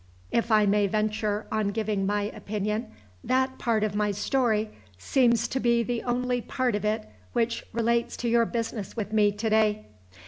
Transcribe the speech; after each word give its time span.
"If 0.31 0.51
I 0.51 0.65
may 0.65 0.87
venture 0.87 1.45
on 1.51 1.67
giving 1.67 2.07
my 2.07 2.23
opinion, 2.23 2.87
that 3.23 3.59
part 3.59 3.83
of 3.83 3.93
my 3.93 4.09
story 4.09 4.71
seems 4.97 5.47
to 5.49 5.59
be 5.59 5.83
the 5.83 6.01
only 6.01 6.41
part 6.41 6.73
of 6.73 6.83
it 6.83 7.07
which 7.33 7.63
relates 7.71 8.17
to 8.17 8.27
your 8.27 8.45
business 8.47 8.95
with 8.97 9.13
me 9.13 9.31
to 9.33 9.49
day." 9.51 9.85